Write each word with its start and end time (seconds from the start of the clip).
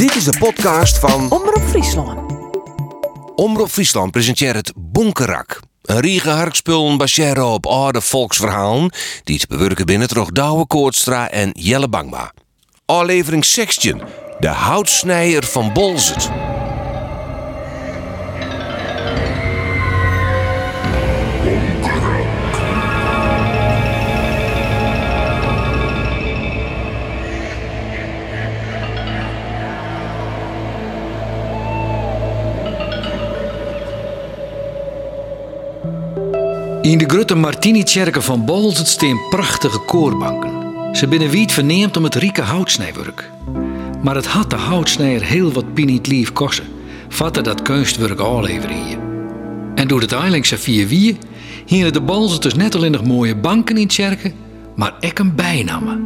Dit 0.00 0.14
is 0.14 0.24
de 0.24 0.38
podcast 0.38 0.98
van 0.98 1.30
Omroep 1.30 1.62
Friesland. 1.68 2.32
Omroep 3.34 3.68
Friesland 3.68 4.10
presenteert 4.10 4.56
het 4.56 4.72
Bonkerak. 4.76 5.60
Een 5.82 6.00
riege 6.00 6.30
harkspullen 6.30 6.96
baseren 6.96 7.46
op 7.46 7.66
oude 7.66 8.00
volksverhalen 8.00 8.92
die 9.24 9.38
te 9.38 9.46
bewerken 9.46 9.86
binnen 9.86 10.08
toch 10.08 10.30
Douwe 10.30 10.66
Koortstra 10.66 11.30
en 11.30 11.50
Jelle 11.52 11.88
Bangma. 11.88 12.32
Aflevering 12.86 13.44
16. 13.44 14.02
De 14.38 14.48
houtsnijer 14.48 15.44
van 15.44 15.72
Bolzet. 15.72 16.30
In 36.90 36.98
de 36.98 37.08
grote 37.08 37.34
Martini-tjerken 37.34 38.22
van 38.22 38.44
Bolzet 38.44 38.88
staan 38.88 39.20
prachtige 39.28 39.78
koorbanken. 39.78 40.50
Ze 40.96 41.08
binnen 41.08 41.30
wiet 41.30 41.52
verneemt 41.52 41.96
om 41.96 42.04
het 42.04 42.14
rieke 42.14 42.42
houtsnijwerk. 42.42 43.30
Maar 44.02 44.14
het 44.14 44.26
had 44.26 44.50
de 44.50 44.56
houtsnijer 44.56 45.22
heel 45.22 45.52
wat 45.52 45.74
piniet 45.74 46.06
lief 46.06 46.32
kosten, 46.32 46.64
vatte 47.08 47.40
dat 47.40 47.62
kunstwerk 47.62 48.18
afleveren 48.18 48.84
hier. 48.84 48.98
En 49.74 49.88
door 49.88 50.00
het 50.00 50.12
eilingse 50.12 50.58
vier 50.58 50.86
wie, 50.86 51.18
hielden 51.66 51.92
de 51.92 52.00
Bolzeters 52.00 52.54
net 52.54 52.74
alleen 52.74 52.92
nog 52.92 53.04
mooie 53.04 53.36
banken 53.36 53.76
in 53.76 53.88
tjerken, 53.88 54.34
maar 54.76 54.94
ook 55.00 55.18
een 55.18 55.34
bijnamen. 55.34 56.04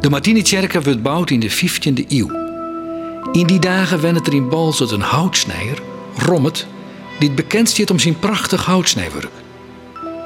De 0.00 0.10
Martini-tjerken 0.10 0.82
werd 0.82 0.96
gebouwd 0.96 1.30
in 1.30 1.40
de 1.40 1.50
15e 1.50 2.06
eeuw. 2.08 2.30
In 3.32 3.46
die 3.46 3.58
dagen 3.58 4.00
wende 4.00 4.20
er 4.24 4.34
in 4.34 4.48
Bolzet 4.48 4.90
een 4.90 5.00
houtsnijer, 5.00 5.82
Rommet, 6.16 6.66
die 7.18 7.28
het 7.28 7.36
bekend 7.36 7.68
staat 7.68 7.90
om 7.90 7.98
zijn 7.98 8.18
prachtig 8.18 8.64
houtsnijwerk. 8.64 9.30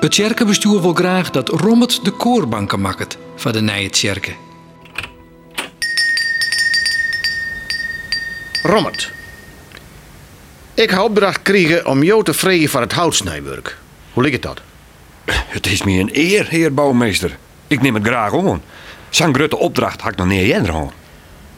Het 0.01 0.15
kerkenbestuur 0.15 0.81
wil 0.81 0.95
graag 0.95 1.31
dat 1.31 1.49
Rommet 1.49 2.01
de 2.03 2.11
koorbanken 2.11 2.81
maakt 2.81 3.17
van 3.37 3.53
de 3.53 3.61
nieuwe 3.61 3.89
kerken. 3.91 4.35
Rommert. 8.63 9.13
Ik 10.75 10.91
heb 10.91 10.99
opdracht 10.99 11.37
gekregen 11.37 11.87
om 11.87 12.03
jou 12.03 12.25
te 12.25 12.35
vregen 12.35 12.69
van 12.69 12.81
het 12.81 12.93
houtsnijwerk. 12.93 13.79
Hoe 14.13 14.23
ligt 14.23 14.35
het 14.35 14.43
dat? 14.43 14.61
Het 15.25 15.67
is 15.67 15.83
me 15.83 15.93
een 15.93 16.11
eer, 16.13 16.49
heer 16.49 16.75
bouwmeester. 16.75 17.39
Ik 17.67 17.83
neem 17.83 17.95
het 17.95 18.07
graag 18.07 18.33
om. 18.33 18.63
Zo'n 19.11 19.35
grote 19.35 19.57
opdracht 19.57 20.01
had 20.01 20.13
ik 20.13 20.19
nog 20.19 20.27
niet 20.27 20.43
eerder 20.43 20.91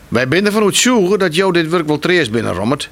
Wij 0.09 0.29
binnen 0.29 0.53
van 0.53 0.67
het 0.67 0.77
zoeken 0.77 1.19
dat 1.19 1.35
jou 1.35 1.53
dit 1.53 1.69
werk 1.69 1.87
wel 1.87 1.99
trees 1.99 2.31
binnen, 2.31 2.53
Rommert. 2.55 2.91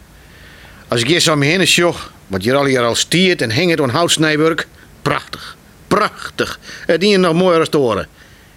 Als 0.88 1.00
ik 1.00 1.08
eerst 1.08 1.28
om 1.28 1.38
me 1.38 1.44
heen 1.44 1.66
sjoch, 1.66 2.10
wat 2.30 2.44
je 2.44 2.54
al 2.54 2.64
hier 2.64 2.80
al 2.80 2.94
stiert 2.94 3.42
en 3.42 3.54
hangt 3.54 3.80
aan 3.80 3.90
houtsnijwerk, 3.90 4.66
prachtig, 5.02 5.56
prachtig. 5.88 6.58
Het 6.86 7.02
is 7.02 7.16
nog 7.16 7.34
mooier 7.34 7.58
als 7.58 7.68
te 7.68 7.76
horen. 7.76 8.08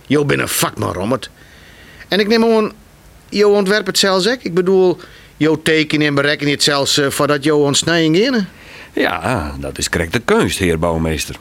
Jou 0.07 0.25
bent 0.25 0.41
een 0.41 0.47
vakman, 0.47 0.93
Rommert. 0.93 1.29
En 2.07 2.19
ik 2.19 2.27
neem 2.27 2.43
aan, 2.43 2.71
jou 3.29 3.55
ontwerp 3.55 3.85
het 3.85 3.97
zelfs 3.97 4.27
ook. 4.27 4.41
Ik 4.41 4.53
bedoel, 4.53 4.99
jou 5.37 5.59
tekenen 5.63 6.07
en 6.07 6.15
berekken 6.15 6.49
het 6.49 6.63
zelfs 6.63 6.97
uh, 6.97 7.09
voordat 7.09 7.43
jou 7.43 7.63
ontsnijing 7.63 8.17
in. 8.17 8.45
Ja, 8.93 9.55
dat 9.59 9.77
is 9.77 9.89
correct 9.89 10.13
de 10.13 10.19
kunst, 10.19 10.59
heer 10.59 10.79
bouwmeester. 10.79 11.35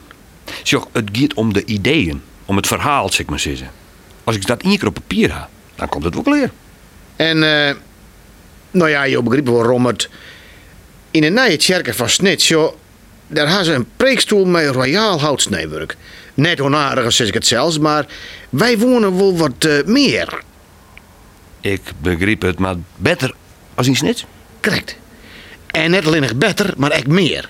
Het 0.45 1.09
gaat 1.11 1.33
om 1.33 1.53
de 1.53 1.65
ideeën, 1.65 2.21
om 2.45 2.55
het 2.55 2.67
verhaal, 2.67 3.11
zeg 3.11 3.25
maar 3.25 3.39
zeggen. 3.39 3.71
Als 4.23 4.35
ik 4.35 4.47
dat 4.47 4.61
één 4.61 4.77
keer 4.77 4.87
op 4.87 4.93
papier 4.93 5.33
heb, 5.33 5.47
dan 5.75 5.89
komt 5.89 6.03
het 6.03 6.15
ook 6.15 6.27
leer. 6.27 6.51
En, 7.15 7.43
eh, 7.43 7.75
nou 8.71 8.89
ja, 8.89 9.03
je 9.03 9.21
begrijpt 9.21 9.49
wel, 9.49 9.63
Rommert. 9.63 10.09
In 11.13 11.23
een 11.23 11.33
nieuwe 11.33 11.57
kerk 11.57 11.93
van 11.93 12.09
Snits, 12.09 12.47
joh, 12.47 12.73
daar 13.27 13.47
hebben 13.47 13.65
ze 13.65 13.73
een 13.73 13.87
preekstoel 13.97 14.45
met 14.45 14.69
royaal 14.69 15.19
houtsnijwerk. 15.19 15.95
Net 16.33 16.61
onaardig 16.61 17.13
zeg 17.13 17.27
ik 17.27 17.33
het 17.33 17.47
zelfs, 17.47 17.79
maar 17.79 18.05
wij 18.49 18.77
wonen 18.77 19.17
wel 19.17 19.37
wat 19.37 19.65
uh, 19.65 19.83
meer. 19.85 20.41
Ik 21.61 21.81
begrijp 22.01 22.41
het, 22.41 22.59
maar 22.59 22.75
beter 22.95 23.33
als 23.75 23.87
in 23.87 23.95
Snits? 23.95 24.25
Correct. 24.61 24.95
En 25.67 25.91
net 25.91 26.05
alleen 26.05 26.21
nog 26.21 26.35
beter, 26.35 26.73
maar 26.77 26.91
echt 26.91 27.07
meer. 27.07 27.49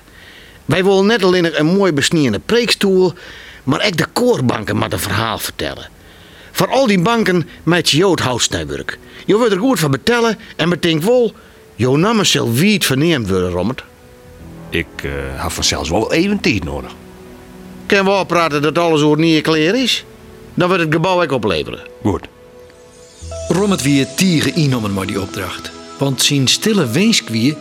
Wij 0.65 0.83
willen 0.83 1.05
net 1.05 1.23
alleen 1.23 1.43
nog 1.43 1.57
een 1.57 1.65
mooi 1.65 1.91
besnierende 1.91 2.39
preekstoel, 2.39 3.13
maar 3.63 3.85
ook 3.85 3.97
de 3.97 4.07
koorbanken 4.13 4.77
met 4.77 4.93
een 4.93 4.99
verhaal 4.99 5.37
vertellen. 5.37 5.89
Voor 6.51 6.67
al 6.67 6.87
die 6.87 7.01
banken 7.01 7.49
met 7.63 7.89
je 7.89 7.97
jood 7.97 8.19
houtsnijwerk. 8.19 8.97
Je 9.25 9.37
wordt 9.37 9.51
er 9.53 9.59
goed 9.59 9.79
van 9.79 9.91
betellen 9.91 10.39
en 10.55 10.69
bedenkt 10.69 11.05
wel, 11.05 11.33
jouw 11.75 11.95
naam 11.95 12.23
zal 12.23 12.51
wiet 12.51 12.85
verneemd 12.85 13.29
worden, 13.29 13.49
Rommert. 13.49 13.83
Ik 14.69 14.87
uh, 15.05 15.11
heb 15.15 15.51
vanzelfs 15.51 15.89
wel 15.89 16.13
even 16.13 16.39
tijd 16.39 16.63
nodig. 16.63 16.91
Kunnen 17.85 18.05
we 18.05 18.11
oppraten 18.11 18.61
dat 18.61 18.77
alles 18.77 19.01
over 19.01 19.19
niet 19.19 19.41
klaar 19.41 19.75
is? 19.75 20.05
Dan 20.53 20.67
wordt 20.67 20.83
het 20.83 20.93
gebouw 20.93 21.23
ook 21.23 21.31
opleveren. 21.31 21.79
Goed. 22.01 22.27
Rommet 23.47 23.81
wie 23.81 24.13
tieren 24.15 24.55
innomen 24.55 24.93
maar 24.93 25.05
die 25.05 25.21
opdracht. 25.21 25.71
Want 25.97 26.21
zijn 26.21 26.47
stille 26.47 26.87
wens 26.87 27.23
wie 27.23 27.57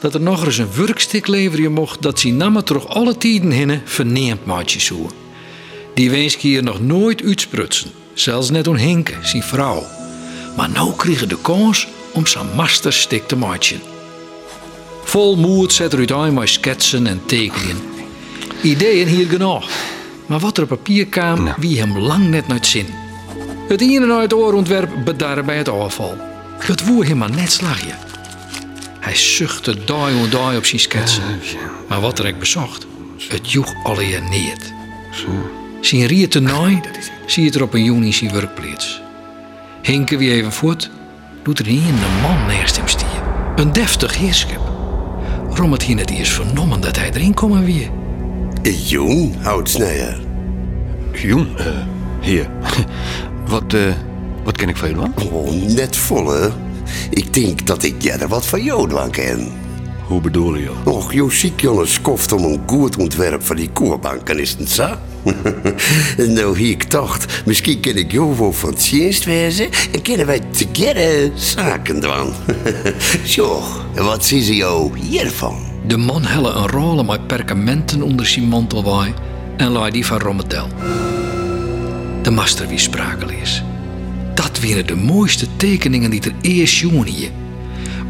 dat 0.00 0.14
er 0.14 0.20
nog 0.20 0.44
eens 0.44 0.58
een 0.58 0.74
werkstuk 0.76 1.26
leveren 1.26 1.72
mocht 1.72 2.02
dat 2.02 2.20
zijn 2.20 2.36
namen 2.36 2.64
toch 2.64 2.88
alle 2.88 3.16
tijden 3.16 3.50
hinnen 3.50 3.82
verneemd 3.84 4.44
maatje 4.44 4.80
zoen. 4.80 5.10
Die 5.94 6.10
wens 6.10 6.36
hier 6.36 6.62
nog 6.62 6.80
nooit 6.80 7.22
uitsprutsen, 7.22 7.90
zelfs 8.14 8.50
net 8.50 8.66
om 8.66 8.76
Hinke, 8.76 9.14
zijn 9.22 9.42
vrouw. 9.42 9.86
Maar 10.56 10.70
nou 10.70 10.94
kregen 10.96 11.28
de 11.28 11.38
kans 11.42 11.88
om 12.14 12.26
zijn 12.26 12.46
masterstik 12.54 13.26
te 13.28 13.36
maken. 13.36 13.80
Vol 15.04 15.36
moed 15.36 15.72
zet 15.72 15.92
er 15.92 15.98
uiteindelijk 15.98 16.36
maar 16.36 16.48
schetsen 16.48 17.06
en 17.06 17.22
tekenen. 17.26 17.82
Ideeën 18.62 19.06
hier 19.08 19.26
genoeg. 19.28 19.68
Maar 20.26 20.38
wat 20.38 20.56
er 20.56 20.62
op 20.62 20.68
papier 20.68 21.06
kwam, 21.06 21.42
Nou. 21.42 21.56
wie 21.58 21.78
hem 21.80 21.98
lang 21.98 22.28
net 22.28 22.46
nooit 22.46 22.66
zin. 22.66 22.86
Het 23.68 23.80
in 23.80 24.02
en 24.02 24.12
uit 24.12 24.32
oorontwerp 24.34 24.90
bedarre 25.04 25.42
bij 25.42 25.56
het 25.56 25.68
afval. 25.68 26.16
Het 26.58 26.86
woer 26.86 27.06
hem 27.06 27.16
maar 27.18 27.30
net 27.30 27.52
slagje. 27.52 27.94
Hij 29.00 29.14
zuchtte 29.16 29.84
daai 29.84 30.22
en 30.22 30.30
daai 30.30 30.56
op 30.56 30.64
zijn 30.64 30.80
schetsen. 30.80 31.22
Maar 31.88 32.00
wat 32.00 32.18
er 32.18 32.26
ik 32.26 32.38
bezocht, 32.38 32.86
het 33.28 33.50
joeg 33.50 33.74
alweer 33.82 34.22
niet. 34.30 34.72
Zijn 35.80 36.06
riet 36.06 36.30
te 36.30 36.40
naai, 36.40 36.80
zie 37.26 37.44
je 37.44 37.50
er 37.52 37.62
op 37.62 37.74
een 37.74 37.84
juni 37.84 38.12
zijn 38.12 38.32
werkplaats. 38.32 39.00
Hinken 39.82 40.18
wie 40.18 40.30
even 40.32 40.52
voort, 40.52 40.90
doet 41.44 41.58
er 41.58 41.66
hier 41.66 41.88
een 41.88 42.20
man 42.22 42.46
naast 42.46 42.76
hem 42.76 42.88
stier. 42.88 43.22
Een 43.56 43.72
deftig 43.72 44.16
heerschap. 44.16 44.72
Rommet 45.50 45.82
hier 45.82 45.94
net 45.94 46.10
eerst 46.10 46.32
vernommen 46.32 46.80
dat 46.80 46.96
hij 46.96 47.10
erin 47.12 47.34
komen 47.34 47.64
wie. 47.64 47.90
Jong 48.62 49.42
houtsnijer. 49.42 50.20
Jong, 51.12 51.56
eh, 51.56 51.66
heer. 52.20 52.50
wat, 53.46 53.74
eh, 53.74 53.80
wat 54.44 54.56
ken 54.56 54.68
ik 54.68 54.76
van 54.76 54.88
jullie 54.88 55.04
dan? 55.14 55.28
Oh, 55.32 55.50
net 55.74 55.96
volle. 55.96 56.50
Ik 57.10 57.34
denk 57.34 57.66
dat 57.66 57.82
ik 57.82 58.02
jij 58.02 58.18
er 58.18 58.28
wat 58.28 58.46
van 58.46 58.62
jou 58.62 58.88
dan 58.88 59.10
ken. 59.10 59.52
Hoe 60.06 60.20
bedoel 60.20 60.54
je? 60.54 60.70
Och, 60.84 61.12
jou 61.12 61.32
ziek 61.32 61.60
jongens 61.60 62.00
koft 62.00 62.32
om 62.32 62.44
een 62.44 62.60
goed 62.66 62.96
ontwerp 62.96 63.42
van 63.42 63.56
die 63.56 63.70
koerbanken, 63.70 64.38
is 64.38 64.50
het 64.50 64.58
niet 64.58 64.70
zo? 64.70 64.96
Nou 66.36 66.60
ik 66.60 66.90
dacht, 66.90 67.42
misschien 67.46 67.80
ken 67.80 67.96
ik 67.96 68.12
jou 68.12 68.38
wel 68.38 68.52
van 68.52 68.74
dienst 68.88 69.24
wezen 69.24 69.68
en 69.92 70.02
kunnen 70.02 70.26
wij 70.26 70.40
together 70.40 71.30
zaken 71.34 72.00
doen. 72.00 72.32
Zo, 73.24 73.62
wat 73.94 74.24
zien 74.24 74.42
ze 74.42 74.56
jou 74.56 74.98
hiervan? 74.98 75.56
De 75.86 75.96
man 75.96 76.24
helle 76.24 76.50
een 76.50 76.68
rol 76.68 77.04
met 77.04 77.26
perkamenten 77.26 78.02
onder 78.02 78.26
zijn 78.26 78.44
mantelwaai 78.44 79.14
en 79.56 79.68
laai 79.68 79.90
die 79.90 80.06
van 80.06 80.18
Rommetel. 80.18 80.68
De 82.22 82.30
master 82.30 82.68
wie 82.68 82.78
sprakeloos. 82.78 83.62
Dat 84.34 84.60
waren 84.60 84.86
de 84.86 84.96
mooiste 84.96 85.46
tekeningen 85.56 86.10
die 86.10 86.20
er 86.20 86.34
eerst 86.40 86.78
jongen. 86.78 87.42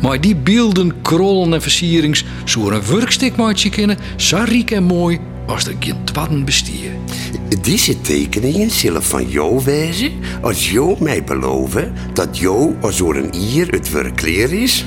Maar 0.00 0.20
die 0.20 0.37
beelden, 0.37 1.02
krollen 1.02 1.52
en 1.52 1.62
versierings 1.62 2.25
zo 2.44 2.70
een 2.70 2.87
werkstikmaatje 2.87 3.70
kennen, 3.70 3.99
zo 4.17 4.43
riek 4.44 4.70
en 4.70 4.82
mooi 4.82 5.20
als 5.46 5.67
er 5.67 5.75
geen 5.81 6.05
twadden 6.05 6.44
bestier. 6.44 6.91
Deze 7.62 8.00
tekeningen 8.00 8.70
zullen 8.70 9.02
van 9.02 9.29
jou 9.29 9.64
wijzen 9.64 10.12
als 10.41 10.70
jou 10.70 10.96
mij 11.02 11.25
beloven 11.25 11.93
dat 12.12 12.38
jou 12.38 12.75
als 12.81 12.96
door 12.96 13.17
een 13.17 13.35
ier 13.35 13.69
het 13.69 13.91
werk 13.91 14.23
leer 14.23 14.52
is. 14.52 14.85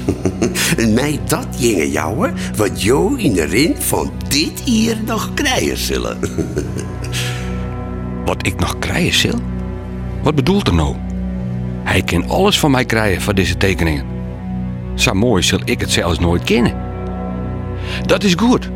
en 0.77 0.93
mij 0.99 1.19
dat 1.25 1.47
jinge 1.57 1.91
jouwen 1.91 2.33
wat 2.55 2.81
jou 2.81 3.19
in 3.19 3.33
de 3.33 3.43
rin 3.43 3.75
van 3.77 4.11
dit 4.27 4.61
hier 4.63 4.97
nog 5.05 5.33
krijgen 5.33 5.77
zullen. 5.77 6.17
Wat 8.25 8.45
ik 8.45 8.59
nog 8.59 8.79
krijgen 8.79 9.19
zal? 9.19 9.39
Wat 10.23 10.35
bedoelt 10.35 10.67
er 10.67 10.73
nou? 10.73 10.95
Hij 11.83 12.01
kan 12.01 12.29
alles 12.29 12.59
van 12.59 12.71
mij 12.71 12.85
krijgen 12.85 13.21
van 13.21 13.35
deze 13.35 13.57
tekeningen. 13.57 14.05
Zo 14.95 15.13
mooi 15.13 15.43
zal 15.43 15.59
ik 15.65 15.79
het 15.79 15.91
zelfs 15.91 16.19
nooit 16.19 16.43
kennen. 16.43 16.75
Dat 18.05 18.23
is 18.23 18.33
goed. 18.33 18.69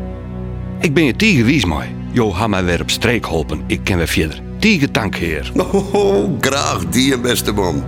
Ik 0.82 0.94
ben 0.94 1.04
je 1.04 1.16
tegenwies 1.16 1.64
mooi. 1.64 1.94
Jo, 2.12 2.32
ha 2.32 2.46
mij 2.46 2.64
weer 2.64 2.80
op 2.80 2.90
streek 2.90 3.26
helpen. 3.26 3.64
Ik 3.66 3.80
ken 3.84 3.96
weer 3.96 4.08
verder. 4.08 4.42
Tegen 4.58 4.92
dank, 4.92 5.16
heer. 5.16 5.52
oh, 5.92 6.40
graag 6.40 6.86
die 6.86 7.18
beste 7.18 7.52
man. 7.52 7.84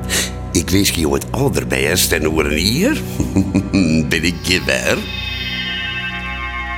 Ik 0.53 0.71
wens 0.71 0.91
je 0.91 1.09
het 1.09 1.33
allerbest 1.33 2.13
en 2.13 2.25
een 2.25 2.51
hier 2.51 3.01
ben 4.09 4.25
ik 4.25 4.35
je 4.43 4.63
weer. 4.67 4.99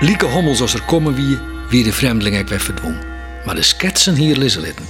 Lieke 0.00 0.26
hommels 0.26 0.60
als 0.60 0.74
er 0.74 0.82
komen 0.82 1.14
wie, 1.14 1.38
wie 1.70 1.84
de 1.84 1.92
vreemdeling 1.92 2.38
ik 2.38 2.48
weer 2.48 2.60
verdwong. 2.60 2.96
Maar 3.46 3.54
de 3.54 3.62
sketsen 3.62 4.14
hier 4.14 4.36
lissen 4.36 4.62
litten. 4.62 4.84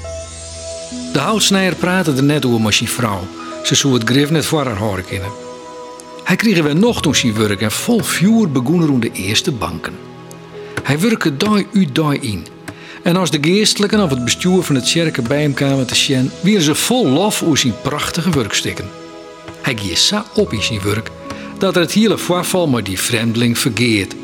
De 1.12 1.18
houtsnijer 1.18 1.74
praatte 1.74 2.12
er 2.12 2.24
net 2.24 2.46
over 2.46 2.60
met 2.60 2.74
zijn 2.74 2.88
vrouw. 2.88 3.26
Ze 3.62 3.74
zou 3.74 3.94
het 3.94 4.08
grif 4.08 4.30
net 4.30 4.46
voor 4.46 4.64
haar 4.64 4.76
horen 4.76 5.04
kennen. 5.04 5.30
Hij 6.24 6.36
kreeg 6.36 6.62
weer 6.62 6.76
nog 6.76 7.02
toen 7.02 7.14
zijn 7.14 7.34
werk 7.34 7.60
en 7.60 7.72
vol 7.72 8.02
vuur 8.02 8.50
begonnen 8.50 8.88
rond 8.88 9.02
de 9.02 9.12
eerste 9.12 9.52
banken. 9.52 9.94
Hij 10.86 11.00
werkte 11.00 11.36
dag 11.36 11.62
uit 11.74 11.94
dag 11.94 12.12
in. 12.12 12.46
En 13.02 13.16
als 13.16 13.30
de 13.30 13.38
geestelijken 13.40 14.02
of 14.02 14.10
het 14.10 14.24
bestuur 14.24 14.62
van 14.62 14.74
het 14.74 14.90
kerken 14.90 15.24
bij 15.24 15.40
hem 15.40 15.54
kwamen 15.54 15.86
te 15.86 15.94
zien, 15.94 16.30
waren 16.42 16.62
ze 16.62 16.74
vol 16.74 17.08
lof 17.08 17.42
over 17.42 17.58
zijn 17.58 17.80
prachtige 17.82 18.30
werkstukken. 18.30 18.88
Hij 19.62 19.76
ging 19.76 19.98
zo 19.98 20.22
op 20.34 20.52
in 20.52 20.62
zijn 20.62 20.82
werk 20.82 21.10
dat 21.58 21.74
er 21.74 21.80
het 21.80 21.92
hele 21.92 22.18
voorval 22.18 22.66
met 22.66 22.84
die 22.84 23.00
vreemdeling 23.00 23.58
vergeet. 23.58 24.16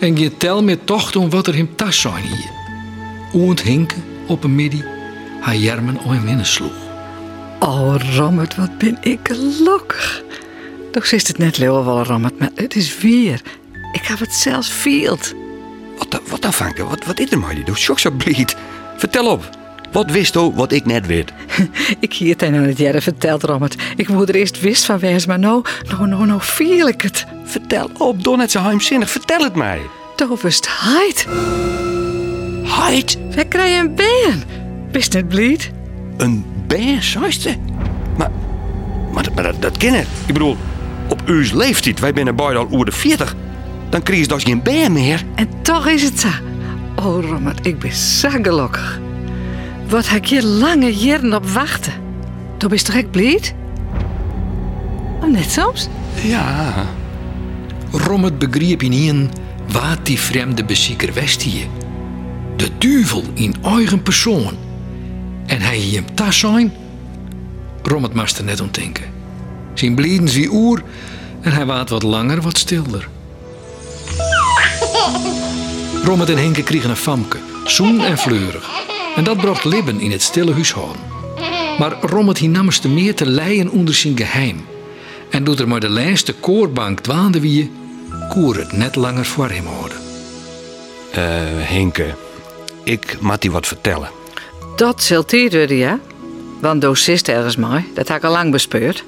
En 0.00 0.16
je 0.16 0.36
tel 0.36 0.62
meer 0.62 0.84
tocht 0.84 1.16
om 1.16 1.30
wat 1.30 1.46
er 1.46 1.54
hem 1.54 1.76
tas 1.76 2.00
zijn 2.00 2.22
hier. 2.22 2.50
Oend 3.34 3.62
hinken 3.62 4.04
op 4.26 4.44
een 4.44 4.54
middag, 4.54 4.84
hij 5.40 5.58
jermen 5.58 5.98
om 6.04 6.10
hem 6.10 6.28
in 6.28 6.46
sloeg. 6.46 6.76
Oh, 7.60 7.94
Rommert, 8.16 8.56
wat 8.56 8.78
ben 8.78 8.98
ik 9.00 9.20
gelukkig. 9.22 10.22
Toch 10.90 11.04
is 11.04 11.28
het 11.28 11.38
net 11.38 11.58
leeuwen 11.58 11.84
wel 11.84 12.04
Rommert, 12.04 12.38
maar 12.38 12.50
het 12.54 12.76
is 12.76 12.98
weer. 12.98 13.42
Ik 13.92 14.06
heb 14.06 14.18
het 14.18 14.34
zelfs 14.34 14.72
veeld. 14.72 15.34
Wat, 16.02 16.10
dan- 16.10 16.20
wat 16.30 16.42
dan, 16.42 16.52
Vanke? 16.52 16.84
Wat, 16.84 17.04
wat 17.04 17.20
is 17.20 17.30
er 17.30 17.38
maar? 17.38 17.64
Doe 17.64 17.76
shock 17.76 17.98
zo 17.98 18.10
blied. 18.10 18.56
Vertel 18.96 19.26
op. 19.26 19.48
Wat 19.92 20.10
wist 20.10 20.36
u 20.36 20.40
wat 20.40 20.72
ik 20.72 20.84
net 20.84 21.06
weet? 21.06 21.32
Ik 22.00 22.12
hier 22.12 22.30
het 22.32 22.42
aan 22.42 22.52
het 22.52 22.78
jaren 22.78 23.02
verteld, 23.02 23.42
Rommert. 23.42 23.76
Ik 23.96 24.08
moet 24.08 24.28
er 24.28 24.34
eerst 24.34 24.60
wist 24.60 24.84
van 24.84 24.98
wezen, 24.98 25.28
maar 25.28 25.38
nou, 25.38 25.64
nou, 25.88 26.06
nou, 26.06 26.26
nou 26.26 26.40
viel 26.42 26.88
ik 26.88 27.00
het. 27.00 27.26
Vertel 27.44 27.90
op, 27.98 28.24
doe 28.24 28.36
net 28.36 28.50
zo 28.50 28.62
heimzinnig. 28.62 29.10
Vertel 29.10 29.40
het 29.42 29.54
mij. 29.54 29.80
Toen 30.16 30.38
wist 30.42 30.68
heid. 30.70 31.26
Heid, 32.64 33.18
Wij 33.34 33.44
krijgen 33.44 33.78
een 33.78 33.94
been. 33.94 34.42
Bist 34.90 35.12
het 35.12 35.28
blied? 35.28 35.70
een 36.16 36.44
beer, 36.66 37.02
zuiste. 37.02 37.56
Maar, 38.16 38.30
maar, 39.12 39.22
dat- 39.22 39.34
maar 39.34 39.44
dat, 39.44 39.62
dat 39.62 39.76
ken 39.76 39.94
ik. 39.94 40.06
Ik 40.26 40.32
bedoel, 40.32 40.56
op 41.08 41.22
uw 41.26 41.44
leeftijd, 41.52 42.00
wij 42.00 42.10
zijn 42.14 42.36
beide 42.36 42.58
al 42.58 42.68
oer 42.72 42.84
de 42.84 42.92
40. 42.92 43.34
Dan 43.92 44.02
krijg 44.02 44.20
je 44.20 44.26
dus 44.26 44.42
geen 44.42 44.62
beer 44.62 44.92
meer. 44.92 45.24
En 45.34 45.48
toch 45.62 45.86
is 45.86 46.02
het 46.02 46.20
zo. 46.20 46.28
Oh, 46.96 47.24
Rommert, 47.24 47.66
ik 47.66 47.78
ben 47.78 47.92
zo 47.92 48.28
gelukkig. 48.42 49.00
Wat 49.88 50.08
heb 50.08 50.22
ik 50.22 50.28
hier 50.28 50.42
lange 50.42 50.94
jaren 50.94 51.34
op 51.34 51.48
wachten. 51.48 51.92
Toen 52.58 52.70
bist 52.70 52.86
toch 52.86 52.94
echt 52.94 53.10
blied? 53.10 53.54
Oh, 55.20 55.30
net 55.30 55.50
soms? 55.50 55.88
Ja. 56.22 56.86
Rommet 57.90 58.38
begreep 58.38 58.82
in 58.82 58.92
een 58.92 59.30
wat 59.72 59.98
die 60.06 60.18
vreemde 60.18 60.64
bezieker 60.64 61.12
wist 61.12 61.42
hier. 61.42 61.66
De 62.56 62.68
duivel 62.78 63.22
in 63.34 63.54
eigen 63.62 64.02
persoon. 64.02 64.56
En 65.46 65.60
hij 65.60 65.76
hier 65.76 66.02
hem 66.02 66.14
tas 66.14 66.38
zijn. 66.38 66.72
Rommet 67.82 68.14
moest 68.14 68.38
er 68.38 68.44
net 68.44 68.60
om 68.60 68.68
denken. 68.70 69.04
Zijn 69.74 69.94
blieden 69.94 70.28
wie 70.28 70.52
oer 70.52 70.82
en 71.40 71.52
hij 71.52 71.66
waat 71.66 71.88
wat 71.88 72.02
langer, 72.02 72.40
wat 72.40 72.58
stilder. 72.58 73.08
Rommet 76.02 76.28
en 76.28 76.38
Henke 76.38 76.62
kregen 76.62 76.90
een 76.90 76.96
famke, 76.96 77.38
zoen 77.64 78.00
en 78.00 78.18
fleurig. 78.18 78.70
En 79.16 79.24
dat 79.24 79.36
bracht 79.36 79.64
libben 79.64 80.00
in 80.00 80.10
het 80.10 80.22
stille 80.22 80.52
huishouden. 80.52 81.00
Maar 81.78 81.96
Rommet 82.00 82.38
hij 82.38 82.48
nam 82.48 82.70
te 82.70 82.88
meer 82.88 83.14
te 83.14 83.26
leien 83.26 83.70
onder 83.70 83.94
zijn 83.94 84.16
geheim. 84.16 84.64
En 85.30 85.44
doet 85.44 85.60
er 85.60 85.68
maar 85.68 85.80
de 85.80 85.88
laatste 85.88 86.32
koorbank 86.34 87.00
dwaande 87.00 87.40
wie, 87.40 87.70
koer 88.28 88.56
het 88.56 88.72
net 88.72 88.96
langer 88.96 89.24
voor 89.24 89.48
hem 89.48 89.66
houden. 89.66 89.98
Eh, 91.10 91.22
Henke, 91.68 92.14
ik 92.84 93.16
moet 93.20 93.42
je 93.42 93.50
wat 93.50 93.66
vertellen. 93.66 94.10
Dat 94.76 95.02
zult 95.02 95.32
worden, 95.32 95.76
ja? 95.76 95.98
Want 96.60 96.80
docist 96.80 97.28
ergens 97.28 97.56
mij, 97.56 97.84
dat 97.94 98.08
heb 98.08 98.16
ik 98.16 98.24
al 98.24 98.32
lang 98.32 98.50
bespeurd. 98.50 99.04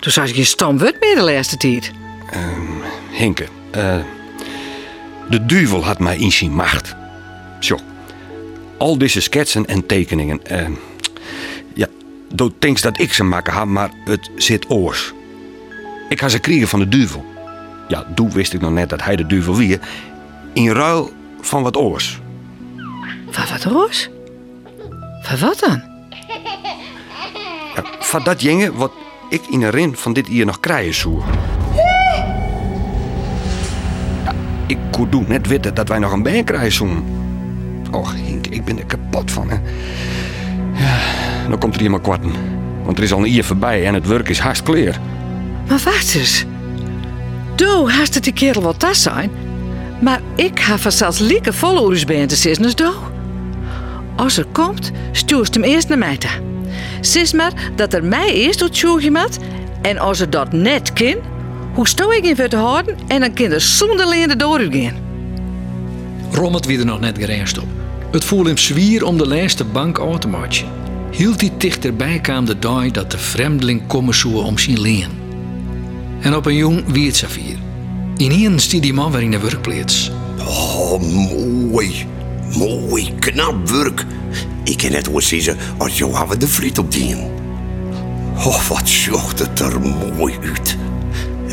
Toen 0.00 0.12
zei 0.12 0.34
je 0.34 0.44
stom 0.44 0.78
wordt 0.78 1.00
meer 1.00 1.14
de 1.14 1.22
laatste 1.22 1.56
tijd. 1.56 1.92
Henke, 3.10 3.46
eh, 3.70 3.96
de 5.28 5.46
duivel 5.46 5.84
had 5.84 5.98
mij 5.98 6.16
in 6.16 6.32
zijn 6.32 6.54
macht. 6.54 6.94
Zo. 7.60 7.78
Al 8.78 8.98
deze 8.98 9.20
schetsen 9.20 9.66
en 9.66 9.86
tekeningen. 9.86 10.46
eh, 10.46 10.68
ja, 11.74 11.86
dat 12.32 12.52
denkt 12.58 12.82
dat 12.82 12.98
ik 13.00 13.12
ze 13.12 13.24
maken 13.24 13.54
heb, 13.54 13.64
maar 13.64 13.90
het 14.04 14.30
zit 14.36 14.70
oors. 14.70 15.12
Ik 16.08 16.20
ga 16.20 16.28
ze 16.28 16.38
kriegen 16.38 16.68
van 16.68 16.78
de 16.78 16.88
duivel. 16.88 17.24
Ja, 17.88 18.06
toen 18.14 18.30
wist 18.30 18.52
ik 18.52 18.60
nog 18.60 18.72
net 18.72 18.88
dat 18.88 19.02
hij 19.02 19.16
de 19.16 19.26
duivel 19.26 19.56
wie. 19.56 19.78
In 20.52 20.70
ruil 20.70 21.12
van 21.40 21.62
wat 21.62 21.76
oors. 21.76 22.20
Van 23.30 23.44
wat 23.50 23.64
roos? 23.64 24.10
Van 25.22 25.38
wat 25.38 25.58
dan? 25.58 25.82
Ja, 27.74 27.84
van 27.98 28.24
dat 28.24 28.40
jongen 28.42 28.74
wat 28.74 28.92
ik 29.28 29.42
in 29.50 29.62
een 29.62 29.70
rin 29.70 29.96
van 29.96 30.12
dit 30.12 30.26
hier 30.26 30.46
nog 30.46 30.60
krijgen 30.60 30.94
zou. 30.94 31.22
Ik 34.66 34.78
kon 34.90 35.24
net 35.26 35.46
weten 35.46 35.74
dat 35.74 35.88
wij 35.88 35.98
nog 35.98 36.12
een 36.12 36.22
been 36.22 36.44
krijgen. 36.44 37.04
Och, 37.90 38.14
Henk, 38.14 38.46
ik 38.46 38.64
ben 38.64 38.78
er 38.78 38.86
kapot 38.86 39.30
van. 39.30 39.48
Hè. 39.48 39.56
Ja, 40.82 40.98
dan 41.48 41.58
komt 41.58 41.74
er 41.74 41.80
hier 41.80 41.90
maar 41.90 42.00
kwarten. 42.00 42.32
Want 42.84 42.98
er 42.98 43.04
is 43.04 43.12
al 43.12 43.18
een 43.18 43.34
uur 43.34 43.44
voorbij 43.44 43.86
en 43.86 43.94
het 43.94 44.06
werk 44.06 44.28
is 44.28 44.38
haast 44.38 44.62
kleer. 44.62 45.00
Maar 45.68 45.80
wacht 45.84 46.14
eens. 46.14 46.44
Doe, 47.54 47.90
haast 47.90 48.14
het 48.14 48.24
die 48.24 48.32
kerel 48.32 48.62
wat 48.62 48.78
tas 48.80 49.02
zijn. 49.02 49.30
Maar 50.00 50.20
ik 50.34 50.60
ga 50.60 50.78
vanzelfs 50.78 51.18
lieke 51.18 51.52
vol 51.52 51.80
oorus 51.80 52.04
bij 52.04 52.26
te 52.26 52.36
zitten 52.36 52.64
als 52.64 52.74
doe. 52.74 52.94
Als 54.16 54.36
er 54.36 54.46
komt, 54.52 54.92
stuurt 55.12 55.54
hem 55.54 55.62
eerst 55.62 55.88
naar 55.88 55.98
mij. 55.98 56.18
Sis 57.00 57.32
maar 57.32 57.52
dat 57.76 57.92
er 57.92 58.04
mij 58.04 58.34
eerst 58.34 58.68
sjoegje 58.72 59.10
moet. 59.10 59.38
En 59.82 59.98
als 59.98 60.20
er 60.20 60.30
dat 60.30 60.52
net 60.52 60.92
kan, 60.92 61.16
hoe 61.76 61.88
stou 61.88 62.16
ik 62.16 62.24
in 62.24 62.48
te 62.48 62.56
houden 62.56 62.96
en 63.06 63.20
dan 63.20 63.32
kan 63.32 63.50
er 63.50 63.60
zonder 63.60 64.08
leende 64.08 64.36
doorgaan. 64.36 64.94
Rommet 66.30 66.66
wie 66.66 66.78
er 66.78 66.84
nog 66.84 67.00
net 67.00 67.18
gereisd 67.18 67.58
op. 67.58 67.66
Het 68.10 68.24
voelde 68.24 68.48
hem 68.48 68.58
zwier 68.58 69.04
om 69.04 69.18
de 69.18 69.26
laatste 69.26 69.64
bank 69.64 69.98
automaatje. 69.98 70.64
Hield 71.10 71.40
hij 71.40 71.50
dichterbij 71.58 72.18
kwam 72.20 72.44
de 72.44 72.58
dag 72.58 72.90
dat 72.90 73.10
de 73.10 73.18
vreemdeling 73.18 73.86
komen 73.86 74.14
zou 74.14 74.34
om 74.34 74.58
zijn 74.58 74.80
leen. 74.80 75.10
En 76.20 76.36
op 76.36 76.46
een 76.46 76.56
jong 76.56 76.84
wie 76.86 77.06
het 77.06 77.16
Safir. 77.16 77.58
In 78.16 78.30
een 78.30 78.58
stiet 78.58 78.82
die 78.82 78.92
man 78.92 79.12
weer 79.12 79.22
in 79.22 79.30
de 79.30 79.38
werkplaats. 79.38 80.10
Oh, 80.38 81.00
mooi. 81.70 82.06
Mooi, 82.58 83.14
knap 83.18 83.68
werk. 83.68 84.04
Ik 84.64 84.90
net 84.90 85.10
wel 85.10 85.20
zeggen 85.20 85.56
als 85.76 85.98
jou 85.98 86.16
hebben 86.16 86.40
de 86.40 86.48
friet 86.48 86.78
op 86.78 86.92
dien. 86.92 87.18
Oh, 88.36 88.68
wat 88.68 88.88
zocht 88.88 89.38
het 89.38 89.60
er 89.60 89.80
mooi 90.16 90.34
uit. 90.42 90.76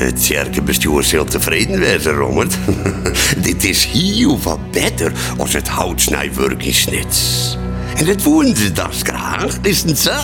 Het 0.03 0.25
kerkenbestuur 0.27 1.03
zal 1.03 1.25
tevreden 1.25 1.79
wezen, 1.79 2.13
Rommert. 2.13 2.57
Dit 3.38 3.63
is 3.63 3.86
heel 3.86 4.39
wat 4.39 4.72
beter 4.72 5.12
als 5.38 5.53
het 5.53 5.67
houtsnijwerk 5.67 6.63
in 6.63 6.74
Snits. 6.74 7.57
En 7.95 8.05
dat 8.05 8.24
wonen 8.24 8.57
ze 8.57 8.72
dat 8.72 8.95
graag, 9.03 9.57
is 9.62 9.83
het 9.83 10.00
zo? 10.00 10.12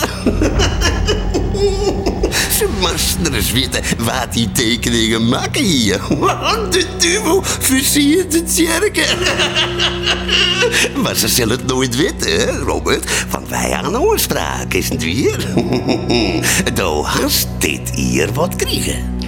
Ze 2.58 2.68
moesten 2.80 3.34
eens 3.34 3.52
weten 3.52 3.84
wat 3.98 4.28
die 4.34 4.52
tekeningen 4.52 5.28
maken 5.28 5.64
hier. 5.64 6.00
De 6.70 6.86
duivel 6.98 7.44
versiert 7.44 8.34
het 8.34 8.54
kerken. 8.56 9.18
Maar 11.04 11.16
ze 11.16 11.28
zullen 11.28 11.58
het 11.58 11.68
nooit 11.68 11.96
weten, 11.96 12.58
Robert? 12.58 13.26
Want 13.30 13.50
wij 13.50 13.72
aan 13.72 13.98
oorspraak 13.98 14.74
is 14.74 14.90
het 14.90 15.04
weer. 15.04 15.48
Doe 16.74 17.04
hast 17.04 17.48
dit 17.58 17.90
hier 17.94 18.34
wat 18.34 18.56
krijgen. 18.56 19.19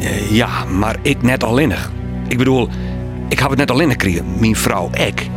Eh, 0.00 0.30
ja, 0.30 0.64
maar 0.64 0.96
ik 1.02 1.22
net 1.22 1.44
alleenig. 1.44 1.92
Ik 2.28 2.38
bedoel, 2.38 2.68
ik 3.28 3.38
heb 3.38 3.48
het 3.48 3.58
net 3.58 3.70
alleen 3.70 3.90
gekregen. 3.90 4.24
Mijn 4.38 4.56
vrouw 4.56 4.90
ik. 4.92 5.28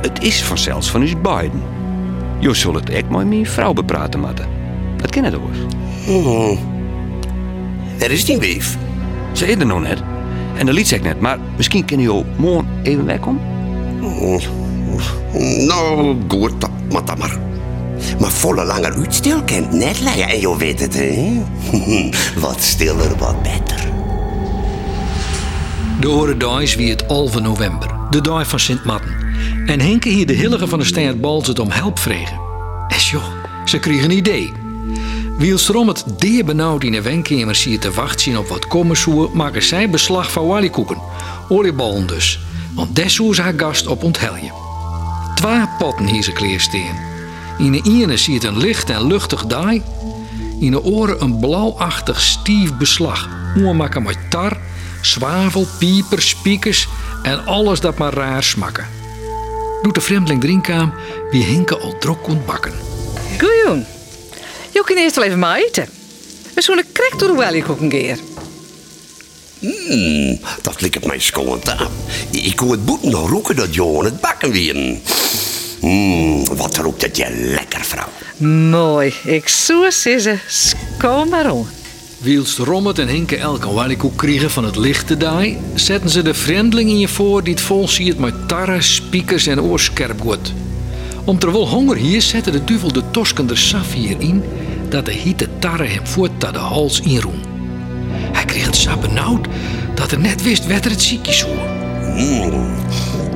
Het 0.00 0.22
is 0.22 0.42
vanzelfs 0.42 0.90
van 0.90 1.00
ons 1.00 1.20
beiden. 1.20 1.62
Je 2.38 2.54
zult 2.54 2.74
het 2.74 2.90
ik 2.90 3.10
met 3.10 3.26
mijn 3.26 3.46
vrouw 3.46 3.72
bepraten 3.72 4.20
moeten. 4.20 4.46
Dat 4.96 5.10
ken 5.10 5.24
het 5.24 5.34
hoor. 5.34 5.50
Er 7.98 8.10
is 8.10 8.24
die 8.24 8.38
weef. 8.38 8.76
Ze 9.32 9.46
is 9.46 9.54
er 9.54 9.66
nog 9.66 9.80
net. 9.80 10.02
En 10.56 10.66
de 10.66 10.72
liet 10.72 10.90
ik 10.90 11.02
net, 11.02 11.20
maar 11.20 11.38
misschien 11.56 11.84
kunnen 11.84 12.06
jullie 12.06 12.24
morgen 12.36 12.68
even 12.82 13.04
wegkomen? 13.04 13.40
Nou, 15.66 16.16
goed, 16.28 16.60
dat 16.60 17.18
maar. 17.18 17.38
Maar 18.18 18.30
volle 18.30 18.64
langer 18.64 18.94
uitstel 18.94 19.42
kent 19.42 19.72
net 19.72 20.00
leien 20.00 20.28
en 20.28 20.40
je 20.40 20.56
weet 20.56 20.80
het, 20.80 20.94
hè? 20.94 21.42
wat 22.46 22.62
stiller, 22.62 23.16
wat 23.16 23.42
beter. 23.42 23.88
De 26.00 26.10
ore 26.10 26.36
dag 26.36 26.60
is 26.60 26.74
wie 26.74 26.90
het 26.90 27.08
Alve 27.08 27.40
november, 27.40 27.88
de 28.10 28.20
dag 28.20 28.48
van 28.48 28.60
Sint 28.60 28.84
Matten. 28.84 29.14
En 29.66 29.80
Henke 29.80 30.08
hier 30.08 30.26
de 30.26 30.32
hillige 30.32 30.66
van 30.66 30.78
de 30.78 30.84
Stad 30.84 31.20
Balzet 31.20 31.58
om 31.58 31.70
help 31.70 31.98
vregen. 31.98 32.38
En 32.88 32.98
joh, 32.98 33.24
ze 33.64 33.78
kregen 33.78 34.04
een 34.04 34.16
idee. 34.16 34.52
Wiels 35.38 35.68
erom 35.68 35.88
het 35.88 36.04
deer 36.18 36.44
benauwd 36.44 36.84
in 36.84 36.92
de 36.92 37.02
wenkamer 37.02 37.54
zie 37.54 37.78
te 37.78 37.90
wachten 37.90 38.36
op 38.36 38.48
wat 38.48 38.66
komen 38.66 38.96
zou, 38.96 39.28
maken 39.36 39.62
zij 39.62 39.90
beslag 39.90 40.32
van 40.32 40.46
walikoeken. 40.46 40.98
Olieballen 41.48 42.06
dus. 42.06 42.40
Want 42.74 42.98
is 42.98 43.38
haar 43.38 43.54
gast 43.56 43.86
op 43.86 44.02
onthelje. 44.02 44.52
Twee 45.34 45.64
potten 45.78 46.06
hier 46.06 46.22
ze 46.22 46.32
kleersteen. 46.32 47.09
In 47.60 47.72
de 47.72 47.80
ene 47.84 48.16
zie 48.16 48.34
het 48.34 48.44
een 48.44 48.58
licht 48.58 48.90
en 48.90 49.06
luchtig 49.06 49.46
daai. 49.46 49.82
In 50.60 50.70
de 50.70 50.82
oren 50.82 51.22
een 51.22 51.38
blauwachtig 51.38 52.20
stief 52.20 52.76
beslag. 52.76 53.28
Oormakken 53.56 54.02
met 54.02 54.16
tar, 54.28 54.56
zwavel, 55.02 55.66
pieper, 55.78 56.22
spiekers 56.22 56.88
en 57.22 57.46
alles 57.46 57.80
dat 57.80 57.98
maar 57.98 58.14
raar 58.14 58.42
smakken. 58.42 58.86
Doet 59.82 59.94
de 59.94 60.00
vreemdeling 60.00 60.40
drinken 60.40 60.92
wie 61.30 61.44
Hinke 61.44 61.78
al 61.78 61.98
drok 61.98 62.22
kon 62.22 62.42
bakken. 62.46 62.72
Goeie 63.38 63.84
Je 64.70 64.82
kan 64.84 64.96
eerst 64.96 65.16
wel 65.16 65.24
even 65.24 65.38
maar 65.38 65.58
eten. 65.58 65.88
We 66.54 66.62
zullen 66.62 66.84
krek 66.92 67.18
door 67.18 67.28
de 67.28 67.36
welly 67.36 67.60
koken 67.60 67.88
keer. 67.88 68.18
Hmm, 69.58 70.38
dat 70.62 70.80
lijkt 70.80 71.06
mij 71.06 71.18
schoon 71.18 71.60
aan. 71.68 71.88
Ik 72.30 72.56
kon 72.56 72.70
het 72.70 72.84
boeten 72.84 73.10
nog 73.10 73.28
roken 73.28 73.56
dat 73.56 73.74
je 73.74 73.96
aan 73.98 74.04
het 74.04 74.20
bakken 74.20 74.50
weer. 74.50 74.98
Hmm, 75.80 76.44
wat 76.56 76.76
roept 76.76 77.02
het 77.02 77.16
je 77.16 77.26
lekker, 77.30 77.84
vrouw. 77.84 78.08
Mooi. 78.70 79.14
Ik 79.24 79.48
zou 79.48 79.90
zeggen, 79.90 80.40
skoon 80.46 81.28
maar 81.28 81.52
om. 81.52 81.66
Wiels 82.18 82.56
Rommet 82.56 82.98
en 82.98 83.08
Hinke 83.08 83.36
elk 83.36 83.64
een 83.64 83.72
walikoek 83.72 84.16
kregen 84.16 84.50
van 84.50 84.64
het 84.64 84.76
lichte 84.76 85.16
daai, 85.16 85.58
zetten 85.74 86.10
ze 86.10 86.22
de 86.22 86.34
vreemdeling 86.34 86.90
in 86.90 86.98
je 86.98 87.08
voor 87.08 87.42
die 87.42 87.52
het 87.52 87.62
vol 87.62 87.88
ziet 87.88 88.18
met 88.18 88.48
tarren, 88.48 88.82
spiekers 88.82 89.46
en 89.46 89.60
oorskerpgoed. 89.60 90.52
Om 91.24 91.38
terwijl 91.38 91.68
honger 91.68 91.96
hier 91.96 92.22
zette 92.22 92.50
de 92.50 92.64
duvel 92.64 92.92
de 92.92 93.02
toskender 93.10 93.58
saffier 93.58 94.16
in, 94.18 94.42
dat 94.88 95.04
de 95.04 95.12
hitte 95.12 95.48
tarre 95.58 95.84
hem 95.84 96.06
voort 96.06 96.38
naar 96.38 96.52
de 96.52 96.58
hals 96.58 97.00
inroem. 97.00 97.40
Hij 98.32 98.44
kreeg 98.44 98.66
het 98.66 98.76
zo 98.76 98.96
benauwd 98.96 99.46
dat 99.94 100.10
hij 100.10 100.20
net 100.20 100.42
wist 100.42 100.66
wat 100.66 100.84
er 100.84 100.90
het 100.90 101.02
ziekje 101.02 101.32
zou. 101.32 101.52
Oh, 102.16 103.29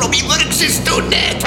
Robbie 0.00 0.22
Works 0.24 0.82
toen 0.82 1.08
net. 1.08 1.42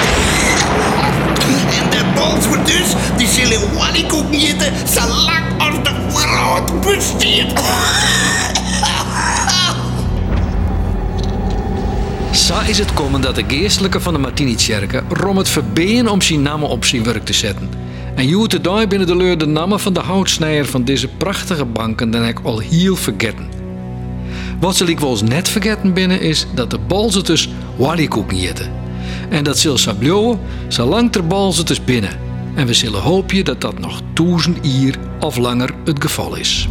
En 1.78 1.90
de 1.90 2.04
bols 2.14 2.46
wordt 2.46 2.66
dus, 2.66 2.94
die 3.16 3.26
zullen 3.26 3.74
walikoek 3.74 4.32
eten, 4.32 4.72
zolang 4.92 5.44
als 5.58 5.74
de 5.82 5.92
wereld 6.14 6.80
besteedt. 6.80 7.60
Zo 12.32 12.54
is 12.66 12.78
het 12.78 12.94
komen 12.94 13.20
dat 13.20 13.34
de 13.34 13.44
geestelijke 13.48 14.00
van 14.00 14.12
de 14.12 14.18
Martini-tjerke 14.18 15.02
rom 15.08 15.36
het 15.36 15.48
verbeen 15.48 16.08
om 16.08 16.22
zijn 16.22 16.42
namen 16.42 16.68
op 16.68 16.84
zijn 16.84 17.04
werk 17.04 17.24
te 17.24 17.32
zetten. 17.32 17.70
En 18.14 18.28
joe 18.28 18.46
te 18.46 18.60
daar 18.60 18.86
binnen 18.86 19.08
de 19.08 19.16
leur 19.16 19.38
de 19.38 19.46
namen 19.46 19.80
van 19.80 19.92
de 19.92 20.00
houtsnijer 20.00 20.66
van 20.66 20.84
deze 20.84 21.08
prachtige 21.08 21.64
banken 21.64 22.10
dan 22.10 22.24
ik 22.24 22.40
al 22.42 22.58
heel 22.58 22.96
vergeten. 22.96 23.48
Wat 24.60 24.76
zal 24.76 24.86
ik 24.86 25.00
wel 25.00 25.10
eens 25.10 25.22
net 25.22 25.48
vergeten 25.48 25.92
binnen 25.92 26.20
is 26.20 26.46
dat 26.54 26.70
de 26.70 26.78
balzen 26.78 27.24
dus 27.24 27.48
walikoeken 27.76 28.38
eten. 28.38 28.72
En 29.30 29.44
dat 29.44 29.58
zal 29.58 29.78
sabloen 29.78 30.38
zolang 30.68 31.12
ter 31.12 31.26
balzen 31.26 31.66
dus 31.66 31.84
binnen. 31.84 32.18
En 32.54 32.66
we 32.66 32.74
zullen 32.74 33.00
hopen 33.00 33.44
dat 33.44 33.60
dat 33.60 33.78
nog 33.78 34.00
duizend 34.14 34.58
jaar 34.62 34.94
of 35.20 35.36
langer 35.36 35.74
het 35.84 36.02
geval 36.02 36.36
is. 36.36 36.68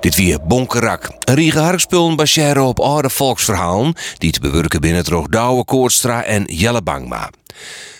Dit 0.00 0.16
weer 0.16 0.38
Bonkerak. 0.46 1.10
Een 1.24 1.34
riege 1.34 1.60
baseren 2.16 2.64
op 2.64 2.80
oude 2.80 3.10
volksverhalen 3.10 3.94
die 4.18 4.32
te 4.32 4.40
bewerken 4.40 4.80
binnen 4.80 4.98
het 4.98 5.08
Koortstra 5.64 6.24
en 6.24 6.44
Jelle 6.44 6.82
Bangma. 6.82 7.30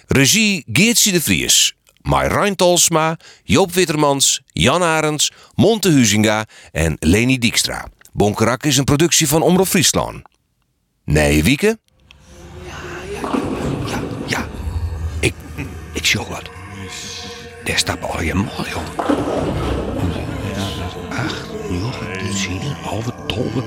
Regie 0.07 0.65
Geertje 0.73 1.13
de 1.13 1.21
Vries. 1.21 1.75
Marijn 2.03 2.57
Tolsma, 2.57 3.17
Joop 3.43 3.73
Wittermans, 3.73 4.43
Jan 4.47 4.83
Arends, 4.83 5.33
Monte 5.55 5.91
Huizinga 5.91 6.45
en 6.73 6.97
Leni 6.99 7.39
Dijkstra. 7.39 7.89
Bonkerak 8.13 8.65
is 8.65 8.77
een 8.77 8.85
productie 8.85 9.29
van 9.29 9.43
Omroep 9.43 9.67
Friesland. 9.67 10.23
Nee, 11.05 11.45
Wieke? 11.45 11.79
Ja, 14.27 14.49
ik, 15.21 15.35
ik 15.93 16.07
zie 16.07 16.21
wat. 16.21 16.51
Daar 17.65 17.79
staat 17.79 18.03
al 18.03 18.23
je 18.23 18.35
mal, 18.35 18.67
joh. 18.69 19.09
Acht, 21.11 21.49
negen, 21.71 22.35
tien, 22.35 22.61
halve, 22.83 23.13
tolve. 23.27 23.63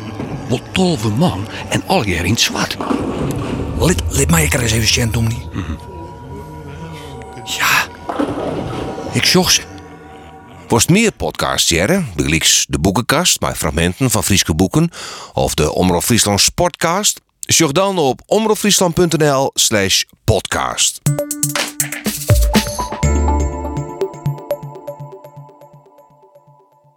Wat 0.50 0.62
tolve 0.72 1.10
man 1.10 1.48
en 1.70 1.84
al 1.88 2.06
je 2.06 2.16
in 2.16 2.32
het 2.32 2.42
zwart. 2.42 2.78
Lid, 3.80 4.02
lid 4.10 4.32
mij 4.32 4.50
er 4.50 4.62
eens 4.62 4.72
even 4.72 5.16
om 5.16 5.28
niet. 5.28 5.48
Ja, 7.44 7.83
ik 9.14 9.26
zocht 9.26 9.54
ze. 9.54 9.62
Worst 10.68 10.90
meer 10.90 11.12
podcasts 11.12 11.70
jaren, 11.70 12.08
begelijks 12.16 12.66
de 12.70 12.80
boekenkast 12.80 13.40
met 13.40 13.58
fragmenten 13.58 14.12
van 14.12 14.24
Frieske 14.24 14.56
boeken 14.56 14.90
of 15.34 15.54
de 15.54 15.74
Omroep 15.74 16.04
Friesland 16.04 16.42
Sportcast. 16.42 17.22
Zoek 17.40 17.74
dan 17.74 17.98
op 17.98 18.22
omroepfriesland.nl 18.26 19.52
slash 19.54 20.04
podcast. 20.24 21.02